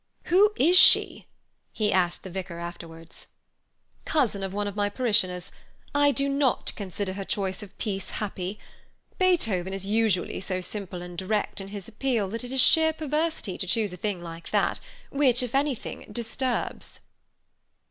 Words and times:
"Who 0.23 0.51
is 0.55 0.79
she?" 0.79 1.27
he 1.71 1.93
asked 1.93 2.23
the 2.23 2.31
vicar 2.31 2.57
afterwards. 2.57 3.27
"Cousin 4.03 4.41
of 4.41 4.51
one 4.51 4.67
of 4.67 4.75
my 4.75 4.89
parishioners. 4.89 5.51
I 5.93 6.11
do 6.11 6.27
not 6.27 6.73
consider 6.75 7.13
her 7.13 7.23
choice 7.23 7.61
of 7.61 7.69
a 7.69 7.73
piece 7.73 8.09
happy. 8.09 8.57
Beethoven 9.19 9.73
is 9.73 9.83
so 9.83 9.89
usually 9.89 10.39
simple 10.39 11.03
and 11.03 11.15
direct 11.15 11.61
in 11.61 11.67
his 11.67 11.87
appeal 11.87 12.29
that 12.29 12.43
it 12.43 12.51
is 12.51 12.59
sheer 12.61 12.93
perversity 12.93 13.59
to 13.59 13.67
choose 13.67 13.93
a 13.93 13.95
thing 13.97 14.23
like 14.23 14.49
that, 14.49 14.79
which, 15.11 15.43
if 15.43 15.53
anything, 15.53 16.07
disturbs." 16.11 17.01